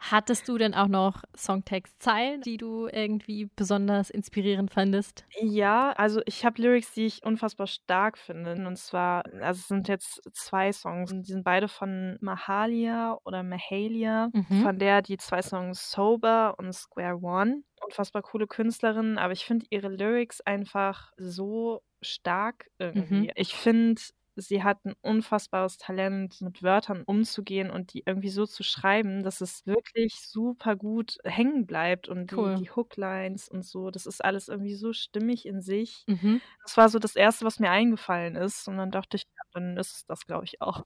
[0.00, 5.26] Hattest du denn auch noch Songtextzeilen, die du irgendwie besonders inspirierend fandest?
[5.42, 8.54] Ja, also ich habe Lyrics, die ich unfassbar stark finde.
[8.66, 11.12] Und zwar, also es sind jetzt zwei Songs.
[11.12, 14.62] Die sind beide von Mahalia oder Mahalia, Mhm.
[14.62, 17.62] von der die zwei Songs Sober und Square One.
[17.84, 23.30] Unfassbar coole Künstlerin, aber ich finde ihre Lyrics einfach so stark irgendwie.
[23.30, 23.30] Mhm.
[23.36, 24.02] Ich finde,
[24.40, 29.40] sie hat ein unfassbares Talent, mit Wörtern umzugehen und die irgendwie so zu schreiben, dass
[29.40, 32.56] es wirklich super gut hängen bleibt und Cool.
[32.56, 36.04] die, die Hooklines und so, das ist alles irgendwie so stimmig in sich.
[36.06, 36.40] Mhm.
[36.62, 39.76] Das war so das Erste, was mir eingefallen ist und dann dachte ich, ja, dann
[39.76, 40.84] ist es das, glaube ich, auch.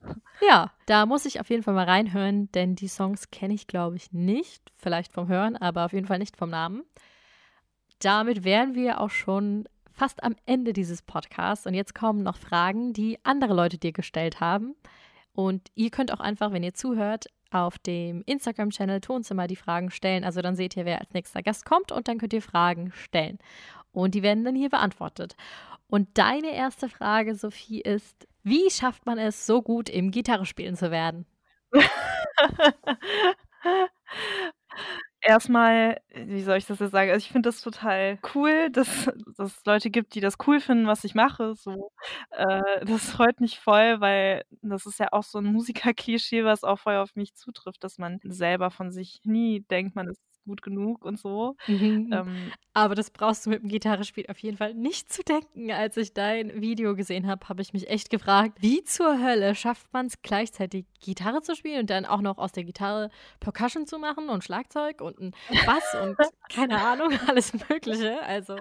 [0.48, 3.96] Ja, da muss ich auf jeden Fall mal reinhören, denn die Songs kenne ich, glaube
[3.96, 4.72] ich, nicht.
[4.76, 6.84] Vielleicht vom Hören, aber auf jeden Fall nicht vom Namen.
[8.00, 11.66] Damit wären wir auch schon fast am Ende dieses Podcasts.
[11.66, 14.74] Und jetzt kommen noch Fragen, die andere Leute dir gestellt haben.
[15.32, 20.24] Und ihr könnt auch einfach, wenn ihr zuhört, auf dem Instagram-Channel Tonzimmer die Fragen stellen.
[20.24, 23.38] Also dann seht ihr, wer als nächster Gast kommt und dann könnt ihr Fragen stellen.
[23.92, 25.36] Und die werden dann hier beantwortet.
[25.86, 30.76] Und deine erste Frage, Sophie, ist, wie schafft man es, so gut im Gitarre spielen
[30.76, 31.26] zu werden?
[35.26, 37.10] Erstmal, wie soll ich das jetzt sagen?
[37.10, 39.06] Also ich finde das total cool, dass,
[39.38, 41.54] dass es Leute gibt, die das cool finden, was ich mache.
[41.54, 41.90] So.
[42.30, 46.78] Äh, das freut mich voll, weil das ist ja auch so ein Musikerklischee, was auch
[46.78, 51.04] voll auf mich zutrifft, dass man selber von sich nie denkt, man ist gut genug
[51.04, 51.56] und so.
[51.66, 52.10] Mhm.
[52.12, 55.70] Ähm, Aber das brauchst du mit dem Gitarrespiel auf jeden Fall nicht zu denken.
[55.70, 59.92] Als ich dein Video gesehen habe, habe ich mich echt gefragt, wie zur Hölle schafft
[59.92, 63.98] man es gleichzeitig Gitarre zu spielen und dann auch noch aus der Gitarre Percussion zu
[63.98, 65.34] machen und Schlagzeug und ein
[65.66, 66.16] Bass und
[66.48, 68.22] keine Ahnung, alles Mögliche.
[68.22, 68.56] Also,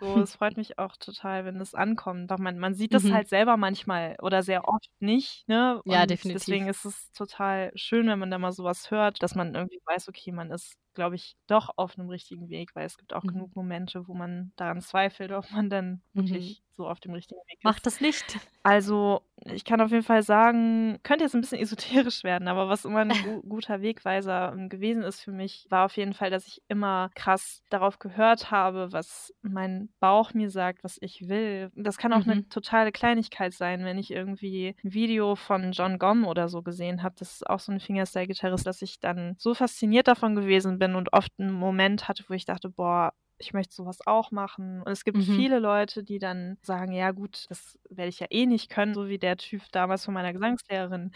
[0.00, 2.30] So, es freut mich auch total, wenn das ankommt.
[2.30, 3.10] Doch man, man sieht das Mhm.
[3.10, 5.82] halt selber manchmal oder sehr oft nicht, ne?
[5.84, 6.28] Ja, Und definitiv.
[6.32, 10.08] deswegen ist es total schön, wenn man da mal sowas hört, dass man irgendwie weiß,
[10.08, 13.28] okay, man ist, glaube ich, doch auf einem richtigen Weg, weil es gibt auch Mhm.
[13.28, 16.52] genug Momente, wo man daran zweifelt, ob man dann Mhm.
[16.52, 17.64] wirklich so auf dem richtigen Weg ist.
[17.64, 18.38] mach das nicht.
[18.64, 21.60] Also, ich kann auf jeden Fall sagen, könnte jetzt ein bisschen
[22.06, 25.86] esoterisch werden, aber was immer ein gu guter Wegweiser ähm, gewesen ist für mich, war
[25.86, 30.84] auf jeden Fall, dass ich immer krass darauf gehört habe, was mein Bauch mir sagt,
[30.84, 31.70] was ich will.
[31.76, 32.48] Das kann auch eine Mhm.
[32.50, 37.14] totale Kleinigkeit sein, wenn ich irgendwie ein Video von John Gomm oder so gesehen habe.
[37.18, 41.12] Das ist auch so ein Fingerstyle-Gitarrist, dass ich dann so fasziniert davon gewesen bin und
[41.12, 44.82] oft einen Moment hatte, wo ich dachte, boah, ich möchte sowas auch machen.
[44.82, 45.24] Und es gibt Mhm.
[45.26, 49.08] viele Leute, die dann sagen, ja gut, das werde ich ja eh nicht können, so
[49.08, 51.12] wie der Typ damals von meiner Gesangslehrerin.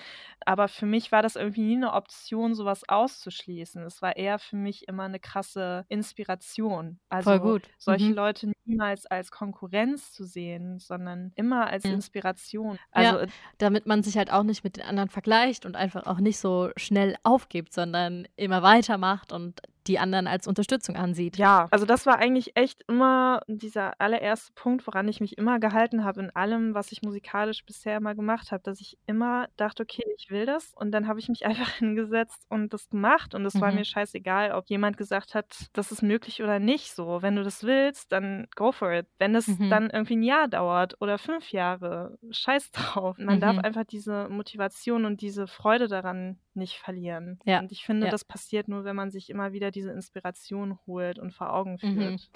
[0.46, 3.82] Aber für mich war das irgendwie nie eine Option, sowas auszuschließen.
[3.84, 7.00] Es war eher für mich immer eine krasse Inspiration.
[7.08, 7.70] Also Voll gut.
[7.78, 8.14] solche Mhm.
[8.14, 11.90] Leute niemals als Konkurrenz zu sehen, sondern immer als Mhm.
[11.90, 12.78] Inspiration.
[12.94, 13.18] Ja.
[13.18, 13.26] Also
[13.58, 16.70] Damit man sich halt auch nicht mit den anderen vergleicht und einfach auch nicht so
[16.76, 21.38] schnell aufgibt, sondern immer weitermacht und die anderen als Unterstützung ansieht.
[21.38, 26.04] Ja, also das war eigentlich echt immer dieser allererste Punkt, woran ich mich immer gehalten
[26.04, 30.04] habe in allem, was ich musikalisch bisher immer gemacht habe, dass ich immer dachte, okay,
[30.18, 33.62] ich will das und dann habe ich mich einfach hingesetzt und das gemacht und es
[33.62, 33.76] war Mhm.
[33.76, 37.22] mir scheißegal, ob jemand gesagt hat, das ist möglich oder nicht so.
[37.22, 39.06] Wenn du das willst, dann go for it.
[39.18, 39.70] Wenn es Mhm.
[39.70, 43.16] dann irgendwie ein Jahr dauert oder fünf Jahre, scheiß drauf.
[43.18, 43.64] Man darf Mhm.
[43.64, 47.38] einfach diese Motivation und diese Freude daran nicht verlieren.
[47.44, 48.10] Ja, Und ich finde, ja.
[48.10, 51.94] das passiert nur, wenn man sich immer wieder diese Inspiration holt und vor Augen Mhm.
[51.94, 52.30] führt.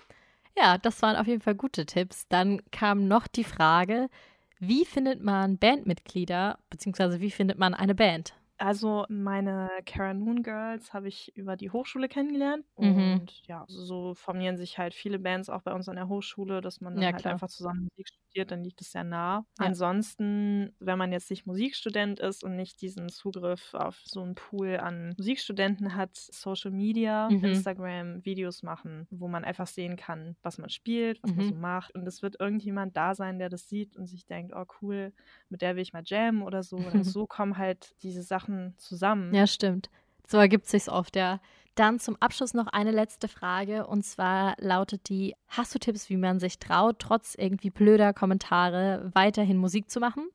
[0.58, 2.26] Ja, das waren auf jeden Fall gute Tipps.
[2.28, 4.08] Dann kam noch die Frage,
[4.58, 8.34] wie findet man Bandmitglieder, beziehungsweise wie findet man eine Band?
[8.60, 13.26] Also meine Cara Noon Girls habe ich über die Hochschule kennengelernt Mhm.
[13.26, 16.80] und ja, so formieren sich halt viele Bands auch bei uns an der Hochschule, dass
[16.80, 17.40] man dann Ja, halt klar.
[17.40, 19.44] einfach zusammen Musik studiert, dann liegt es sehr nah.
[19.58, 19.76] Ja.
[19.76, 24.78] Ansonsten, wenn man jetzt nicht Musikstudent ist und nicht diesen Zugriff auf so 'n Pool
[24.78, 27.66] an Musikstudenten hat, Social Media, Mhm.
[27.68, 31.56] Instagram, Videos machen, wo man einfach sehen kann, was man spielt, was man so Mhm.
[31.56, 31.94] macht.
[31.94, 35.12] Und es wird irgendjemand da sein, der das sieht und sich denkt: „Oh cool,
[35.48, 36.86] mit der will ich mal jammen“ oder so.
[36.90, 38.45] Und so kommen halt diese Sachen
[38.76, 39.34] zusammen.
[39.34, 39.90] Ja, stimmt.
[40.26, 41.40] So ergibt sich's oft, ja.
[41.76, 46.16] Dann zum Abschluss noch eine letzte Frage und zwar lautet die: Hast du Tipps, wie
[46.16, 50.28] man sich traut, trotz irgendwie blöder Kommentare weiterhin Musik zu machen?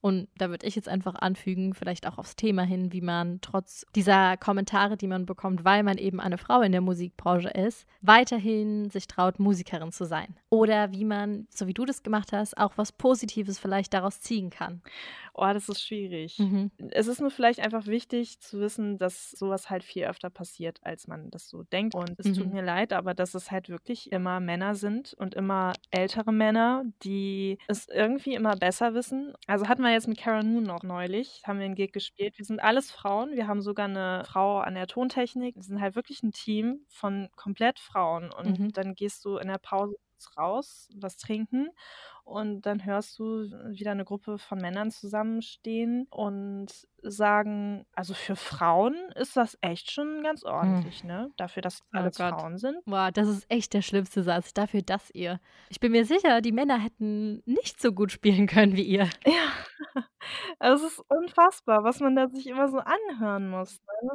[0.00, 3.84] Und da würde ich jetzt einfach anfügen, vielleicht auch aufs Thema hin, wie man trotz
[3.96, 8.90] dieser Kommentare, die man bekommt, weil man eben eine Frau in der Musikbranche ist, weiterhin
[8.90, 10.36] sich traut, Musikerin zu sein.
[10.50, 14.50] Oder wie man, so wie du das gemacht hast, auch was Positives vielleicht daraus ziehen
[14.50, 14.82] kann.
[15.34, 16.38] Oh, das ist schwierig.
[16.40, 16.72] Mhm.
[16.90, 20.78] Es ist nur vielleicht einfach wichtig zu wissen, dass so was halt viel öfter passiert,
[20.82, 21.94] als man das so denkt.
[21.94, 22.52] Und es tut Mhm.
[22.54, 27.58] mir leid, aber dass es halt wirklich immer Männer sind und immer ältere Männer, die
[27.68, 29.34] es irgendwie immer besser wissen.
[29.46, 32.38] Also hatten wir jetzt mit Cara Noon noch neulich, haben wir 'n Gig gespielt.
[32.38, 33.32] Wir sind alles Frauen.
[33.36, 35.56] Wir haben sogar 'ne Frau an der Tontechnik.
[35.56, 38.30] Wir sind halt wirklich 'n Team von komplett Frauen.
[38.32, 38.70] Und Mhm.
[38.72, 39.96] dann gehst du in der Pause
[40.36, 41.70] raus, was trinken
[42.28, 43.24] und dann hörst du
[43.72, 46.68] wieder 'ne Gruppe von Männern zusammenstehen und
[47.02, 50.84] sagen also für Frauen ist das echt schon ganz Hm.
[50.84, 51.30] ordentlich, ne?
[51.36, 52.44] Dafür, dass Oh alles Gott.
[52.44, 52.78] Frauen sind.
[52.84, 54.52] Boah, das ist echt der schlimmste Satz.
[54.54, 55.40] Dafür, dass ihr.
[55.68, 59.08] Ich bin mir sicher, die Männer hätten nicht so gut spielen können wie ihr.
[59.26, 59.52] Ja.
[60.60, 64.10] Es ist unfassbar, was man da sich immer so anhören muss, ne?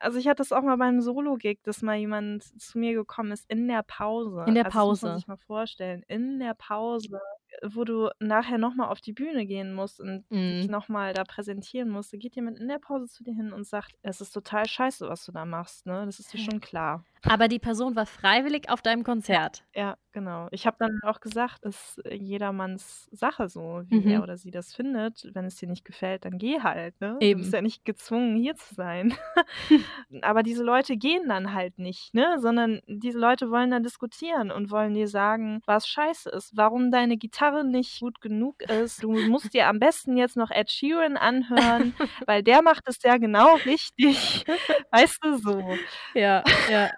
[0.00, 3.46] Also ich hatte das auch mal beim Solo-Gig, dass mal jemand zu mir gekommen ist
[3.50, 4.42] in der Pause.
[4.46, 5.14] In der Also das muss man Pause.
[5.14, 6.04] sich mal vorstellen.
[6.08, 7.20] In der Pause,
[7.66, 10.68] wo du nachher noch mal auf die Bühne gehen musst und dich Mhm.
[10.68, 12.12] noch mal da präsentieren musst.
[12.12, 15.08] Da geht jemand in der Pause zu dir hin und sagt: „Es ist total scheiße,
[15.08, 16.04] was du da machst“, ne?
[16.06, 17.06] Das ist dir schon klar.
[17.26, 19.64] Aber die Person war freiwillig auf deinem Konzert?
[19.74, 20.48] ja, genau.
[20.50, 24.22] Ich habe dann auch gesagt: „Ist jedermanns Sache so, wie er Mhm.
[24.22, 25.28] oder sie das findet.
[25.34, 27.24] Wenn es dir nicht gefällt, dann geh halt, ne?
[27.30, 27.52] Du bist Eben.
[27.52, 29.14] ja nicht gezwungen, hier zu sein.“
[30.22, 32.38] Aber diese Leute gehen dann halt nicht, ne?
[32.40, 37.16] Sondern diese Leute wollen dann diskutieren und wollen dir sagen, was scheiße ist, warum deine
[37.18, 39.02] Gitarre nicht gut genug ist.
[39.04, 41.94] Du musst dir am besten jetzt noch Ed Sheeran anhören,
[42.26, 44.44] weil der macht es ja genau richtig.
[44.90, 45.78] Weißt du, so.
[46.14, 46.90] Ja, ja.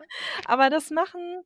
[0.46, 1.42] Aber das machen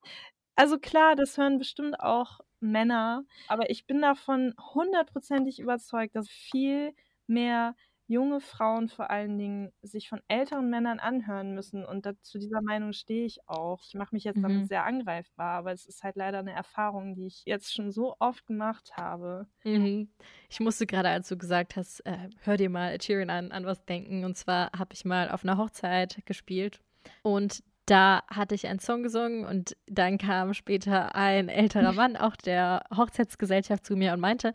[0.57, 6.95] also klar, das hören bestimmt auch Männer, aber ich bin davon hundertprozentig überzeugt, dass viel
[7.27, 7.77] mehr
[8.09, 12.63] junge Frauen vor allen Dingen sich von älteren Männern anhören müssen und da zu dieser
[12.63, 13.83] Meinung stehe ich auch.
[13.87, 14.69] Ich mache mich jetzt damit Mhm.
[14.69, 18.47] sehr angreifbar, aber es ist halt leider 'ne Erfahrung, die ich jetzt schon so oft
[18.47, 19.49] gemacht habe.
[19.67, 20.11] Mhm.
[20.51, 23.65] Ich musste grade, als du gesagt hast, äh: „Hör dir mal Ed Sheeran an“, an
[23.65, 24.25] was denken.
[24.25, 26.81] Und zwar habe ich mal auf 'ner Hochzeit gespielt
[27.23, 32.37] und da hatte ich einen Song gesungen und dann kam später ein älterer Mann, auch
[32.37, 34.55] der Hochzeitsgesellschaft, zu mir und meinte,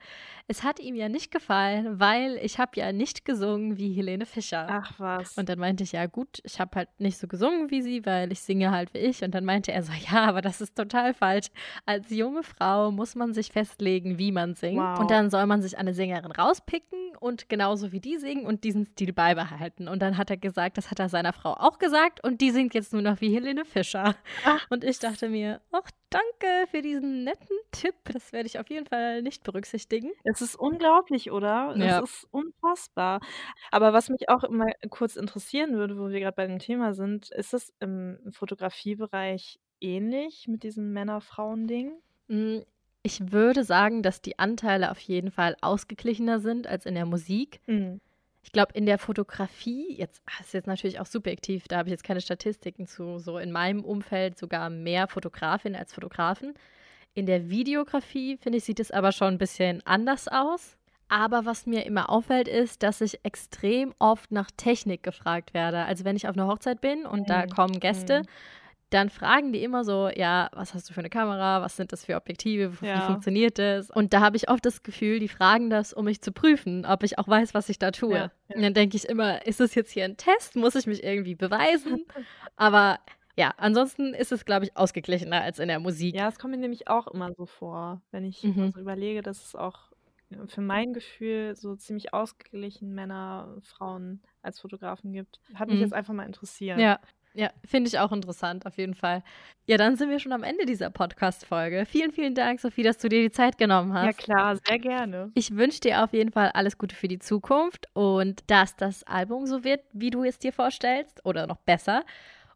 [0.49, 4.65] es hat ihm ja nicht gefallen, weil ich habe ja nicht gesungen wie Helene Fischer.
[4.67, 5.37] Ach was.
[5.37, 8.31] Und dann meinte ich: „Ja gut, ich habe halt nicht so gesungen wie sie, weil
[8.31, 11.13] ich singe halt wie ich.“ Und dann meinte er so: „Ja, aber das ist total
[11.13, 11.49] falsch.
[11.85, 14.79] Als junge Frau muss man sich festlegen, wie man singt.
[14.79, 14.99] Wow.
[15.01, 18.85] Und dann soll man sich eine Sängerin rauspicken und genauso wie die singen und diesen
[18.87, 22.41] Stil beibehalten.“ Und dann hat er gesagt, das hat er seiner Frau auch gesagt und
[22.41, 24.15] die singt jetzt nur noch wie Helene Fischer.
[24.43, 24.65] Ach.
[24.71, 27.95] Und ich dachte mir: „Ach, danke für diesen netten Tipp.
[28.11, 31.75] Das werde ich auf jeden Fall nicht berücksichtigen.“ Es ist unglaublich, oder?
[31.77, 31.99] Ja.
[31.99, 33.19] Es ist unfassbar.
[33.71, 37.29] Aber was mich auch mal kurz interessieren würde, wo wir grad bei dem Thema sind,
[37.31, 41.93] ist das im Fotografiebereich ähnlich mit diesem Männer-Frauen-Ding?
[42.27, 42.63] Hm,
[43.03, 47.61] ich würde sagen, dass die Anteile auf jeden Fall ausgeglichener sind als in der Musik.
[47.67, 48.01] Mhm.
[48.49, 51.91] Ich glaube, in der Fotografie jetzt ah, ist jetzt natürlich auch subjektiv, da habe ich
[51.91, 56.55] jetzt keine Statistiken zu, so in meinem Umfeld sogar mehr Fotografinnen als Fotografen.
[57.13, 60.77] In der Videografie, finde ich, sieht es aber schon 'n bisschen anders aus.
[61.09, 65.85] Aber was mir immer auffällt, ist, dass ich extrem oft nach Technik gefragt werde.
[65.85, 67.49] Also, wenn ich auf 'ner Hochzeit bin und da Mhm.
[67.49, 68.27] kommen Gäste, Mhm.
[68.89, 71.61] Dann fragen die immer so: „Ja, was hast du für 'ne Kamera?
[71.61, 72.73] Was sind das für Objektive?
[72.91, 73.01] Wie Ja.
[73.01, 76.31] funktioniert das?“ Und da habe ich oft das Gefühl, die fragen das, um mich zu
[76.31, 78.17] prüfen, ob ich auch weiß, was ich da tue.
[78.17, 78.55] Ja, ja.
[78.55, 80.55] Und dann denke ich immer: „Ist das jetzt hier 'n Test?
[80.55, 82.05] Muss ich mich irgendwie beweisen?“
[82.55, 82.99] Aber
[83.37, 86.13] ja, ansonsten ist es, glaube ich, ausgeglichener als in der Musik.
[86.13, 88.71] Ja, es kommt mir nämlich auch immer so vor, wenn ich Mhm.
[88.73, 89.91] so überlege, dass es auch,
[90.47, 95.39] für mein Gefühl so ziemlich ausgeglichen Männer, Frauen als Fotografen gibt.
[95.53, 95.79] Hat mich Mhm.
[95.79, 96.87] jetzt einfach mal interessiert.
[96.87, 96.99] Ja.
[97.33, 99.23] Ja, finde ich auch interessant, auf jeden Fall.
[99.67, 101.85] Ja, dann sind wir schon am Ende dieser Podcast-Folge.
[101.85, 104.05] Vielen, vielen Dank, Sophie, dass du dir die Zeit genommen hast.
[104.05, 105.31] Ja, klar, sehr gerne.
[105.35, 109.45] Ich wünsche dir auf jeden Fall alles Gute für die Zukunft und dass das Album
[109.45, 112.03] so wird, wie du es dir vorstellst oder noch besser.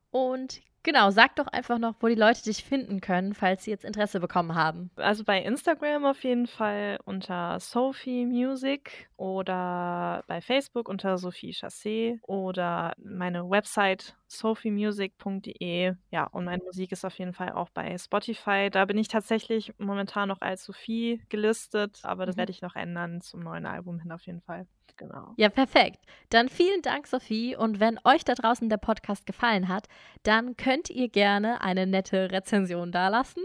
[0.09, 3.85] Und Genau, sag doch einfach noch, wo die Leute dich finden können, falls sie jetzt
[3.85, 4.91] Interesse bekommen haben.
[4.97, 12.19] Also bei Instagram auf jeden Fall unter Sophie Music oder bei Facebook unter Sophie Chassé
[12.23, 15.93] oder meine Website sophiemusic.de.
[16.11, 18.69] Ja, und meine Musik ist auf jeden Fall auch bei Spotify.
[18.69, 22.39] Da bin ich tatsächlich momentan noch als Sophie gelistet, aber das mhm.
[22.39, 24.67] werde ich noch ändern zum neuen Album hin auf jeden Fall.
[24.97, 25.33] Genau.
[25.37, 25.99] Ja, perfekt.
[26.29, 27.55] Dann vielen Dank, Sophie.
[27.55, 29.87] Und wenn euch da draußen der Podcast gefallen hat,
[30.23, 33.43] dann könnt ihr gerne eine nette Rezension dalassen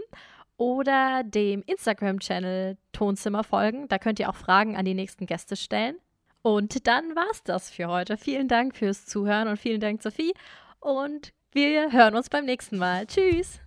[0.57, 3.87] oder dem Instagram-Channel Tonzimmer folgen.
[3.87, 5.95] Da könnt ihr auch Fragen an die nächsten Gäste stellen.
[6.41, 8.17] Und dann war's das für heute.
[8.17, 10.33] Vielen Dank fürs Zuhören und vielen Dank, Sophie.
[10.79, 13.05] Und wir hören uns beim nächsten Mal.
[13.07, 13.59] Tschüss.